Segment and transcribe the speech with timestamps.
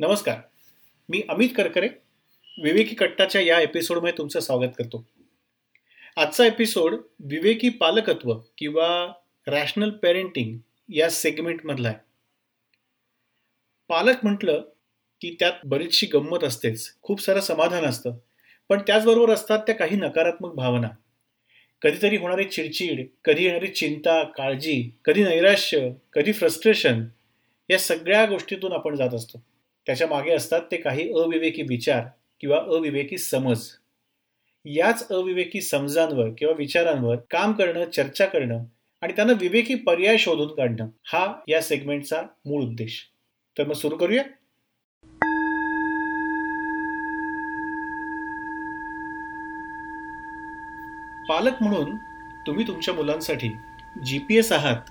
[0.00, 0.38] नमस्कार.
[1.08, 1.88] मी अमित करकरे
[2.62, 5.08] विवेकी कट्टाच्या या एपिसोडमध्ये तुमचं स्वागत करतो.
[6.16, 9.12] आजचा एपिसोड विवेकी पालकत्व किंवा
[9.46, 10.58] रॅशनल पेरेंटिंग
[10.92, 11.98] या सेगमेंटमधला आहे.
[13.88, 14.60] पालक म्हटलं
[15.20, 16.96] की त्यात बरीचशी गंमत असतेच.
[17.02, 18.12] खूप सारं समाधान असतं.
[18.68, 20.88] पण त्याचबरोबर असतात त्या काही नकारात्मक भावना.
[21.82, 27.04] कधीतरी होणारी चिडचिड कधी येणारी चिंता काळजी कधी नैराश्य कधी फ्रस्ट्रेशन
[27.70, 29.49] या सगळ्या गोष्टीतून आपण जात असतो.
[29.90, 32.02] त्याच्यामागे असतात ते काही अविवेकी विचार
[32.40, 33.62] किंवा अविवेकी समज.
[34.64, 38.64] याच अविवेकी समजांवर किंवा विचारांवर काम करणं चर्चा करणं
[39.02, 43.02] आणि त्यांना विवेकी पर्याय शोधून काढणं हा या सेगमेंटचा मूळ उद्देश.
[43.58, 44.22] तर मग सुरू करूया?
[51.28, 51.96] पालक म्हणून
[52.46, 53.50] तुम्ही तुमच्या मुलांसाठी
[54.04, 54.90] जी पी एस आहात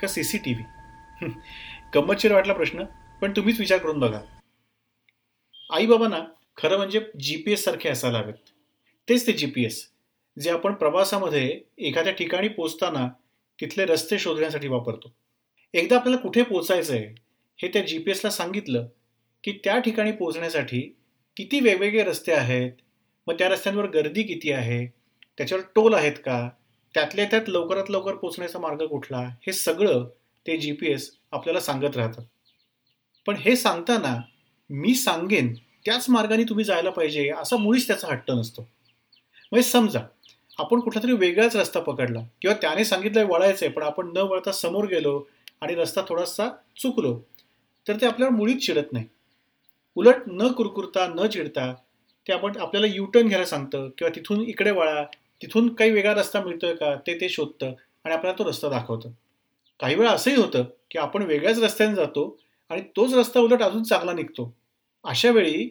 [0.00, 1.32] का सी सी टी व्ही
[1.94, 2.84] गमतशीर वाटला प्रश्न
[3.20, 4.20] पण तुम्हीच विचार करून बघा.
[5.70, 6.18] आई बाबांना
[6.56, 8.34] खरं म्हणजे जी पी एस सारखे असायला हवेत.
[9.08, 9.86] तेच ते जी पी एस
[10.36, 13.06] जे आपण प्रवासामध्ये एखाद्या ठिकाणी पोचताना
[13.58, 15.12] तिथले रस्ते शोधण्यासाठी वापरतो.
[15.74, 17.14] एकदा आपल्याला कुठे पोचायचं आहे
[17.58, 18.86] हे त्या जी पी एसला सांगितलं
[19.44, 20.80] की त्या ठिकाणी पोचण्यासाठी
[21.36, 22.72] किती वेगवेगळे रस्ते आहेत
[23.26, 24.86] मग त्या रस्त्यांवर गर्दी किती आहे
[25.38, 26.48] त्याच्यावर टोल आहेत का
[26.94, 30.04] त्यातल्या त्यात लवकरात लवकर पोचण्याचा मार्ग कुठला हे सगळं
[30.46, 32.22] ते जी पी एस आपल्याला सांगत राहतं.
[33.26, 34.16] पण हे सांगताना
[34.70, 35.52] मी सांगेन
[35.84, 38.62] त्याच मार्गाने तुम्ही जायला पाहिजे असा मुळीच त्याचा हट्ट नसतो.
[39.52, 40.00] म्हणजे समजा
[40.58, 44.52] आपण कुठला तरी वेगळाच रस्ता पकडला किंवा त्याने सांगितलं वळायचं आहे पण आपण न वळता
[44.52, 45.22] समोर गेलो
[45.60, 46.48] आणि रस्ता थोडासा
[46.82, 47.18] चुकलो
[47.86, 49.06] तर ते आपल्याला मुळीच चिडत नाही.
[49.96, 51.72] उलट न कुरकुरता न चिडता
[52.26, 55.02] ते आपण आपल्याला युटर्न घ्यायला सांगतं किंवा तिथून इकडे वळा
[55.42, 57.72] तिथून काही वेगळा रस्ता मिळतोय का ते ते शोधतं
[58.04, 59.10] आणि आपल्याला तो रस्ता दाखवतं.
[59.80, 62.36] काही वेळा असंही होतं की आपण वेगळ्याच रस्त्याने जातो
[62.70, 64.52] आणि तोच रस्ता उलट अजून चांगला निघतो.
[65.04, 65.68] अशा वेळी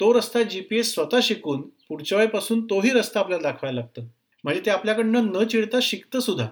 [0.00, 4.06] तो रस्ता जी पी एस स्वतः शिकून पुढच्या वेळेपासून तोही रस्ता आपल्याला दाखवायला लागतं.
[4.44, 6.46] म्हणजे ते आपल्याकडनं न चिडता शिकतं सुद्धा.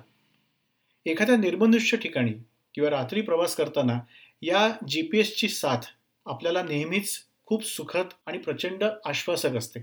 [1.06, 2.32] एखाद्या निर्मनुष्य ठिकाणी
[2.74, 3.98] किंवा रात्री प्रवास करताना
[4.42, 5.86] या जी पी एसची साथ
[6.26, 9.80] आपल्याला नेहमीच खूप सुखद आणि प्रचंड आश्वासक असते.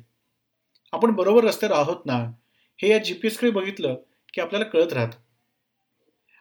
[0.94, 2.18] आपण बरोबर रस्त्यावर आहोत ना
[2.80, 3.96] हे या जी पी एसकडे बघितलं
[4.34, 5.18] की आपल्याला कळत राहतं.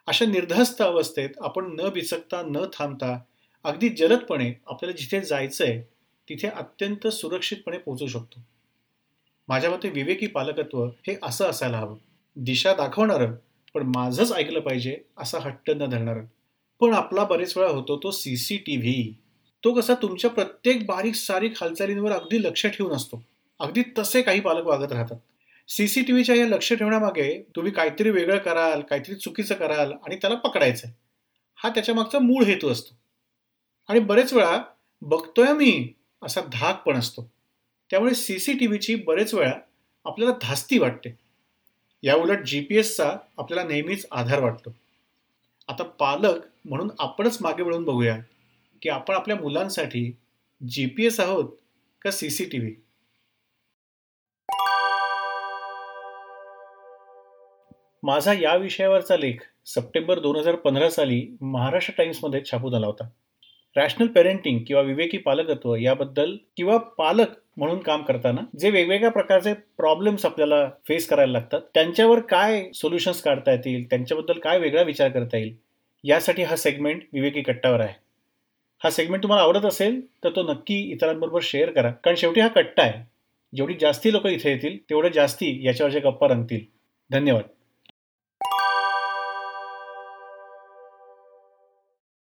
[0.07, 3.19] अशा निर्धास्त अवस्थेत आपण न बिचकता न थांबता
[3.63, 5.96] अगदी जलदपणे आपल्याला जिथे जायचं आहे
[6.29, 8.39] तिथे अत्यंत सुरक्षितपणे पोहोचू शकतो.
[9.47, 11.97] माझ्या मते विवेकी पालकत्व हे असं असायला हवं.
[12.35, 13.33] दिशा दाखवणारं
[13.73, 16.25] पण माझंच ऐकलं पाहिजे असा हट्ट न धरणारं.
[16.79, 19.13] पण आपला बरेच वेळा होतो तो सी सी टी व्ही.
[19.63, 23.23] तो कसा तुमच्या प्रत्येक बारीक सारीक हालचालींवर अगदी लक्ष ठेवून असतो.
[23.59, 25.17] अगदी तसे काही पालक वागत राहतात.
[25.67, 30.15] सी सी टी व्हीच्या या लक्ष ठेवण्यामागे तुम्ही काहीतरी वेगळं कराल काहीतरी चुकीचं कराल आणि
[30.15, 30.87] त्याला पकडायचं
[31.55, 32.95] हा त्याच्यामागचा मूळ हेतू असतो.
[33.87, 34.63] आणि बरेच वेळा
[35.01, 37.29] बघतोय मी असा धाक पण असतो.
[37.89, 39.53] त्यामुळे सी सी टी व्हीची बरेच वेळा
[40.05, 41.15] आपल्याला धास्ती वाटते.
[42.03, 44.75] याउलट जी पी एसचा आपल्याला नेहमीच आधार वाटतो.
[45.67, 48.17] आता पालक म्हणून आपणच मागे वळून बघूया
[48.81, 50.17] की आपण आपल्या मुलांसाठी
[50.69, 51.49] जी पी एस आहोत
[52.01, 52.75] का सी सी टी व्ही?
[58.03, 59.35] माझा या विषयावरचा लेख
[59.65, 63.07] सप्टेंबर दोन हजार पंधरा साली महाराष्ट्र टाइम्समध्ये छापून आला होता.
[63.77, 67.27] रॅशनल पेरेंटिंग किंवा विवेकी पालकत्व याबद्दल किंवा पालक
[67.57, 73.51] म्हणून काम करताना जे वेगवेगळ्या प्रकारचे प्रॉब्लेम्स आपल्याला फेस करायला लागतात त्यांच्यावर काय सोल्युशन्स काढता
[73.51, 75.55] येतील त्यांच्याबद्दल काय वेगळा विचार करता येईल
[76.03, 77.93] यासाठी हा सेगमेंट विवेकी कट्टावर आहे.
[78.83, 81.91] हा सेगमेंट तुम्हाला आवडत असेल तर तो नक्की इतरांबरोबर शेअर करा.
[81.91, 83.03] कारण शेवटी हा कट्टा आहे.
[83.55, 86.59] जेवढी जास्ती लोक इथे येतील तेवढं जास्ती याच्यावरच्या गप्पा रंगतील.
[87.11, 87.43] धन्यवाद.